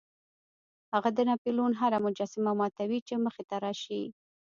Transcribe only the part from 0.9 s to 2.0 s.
هغه د ناپلیون هره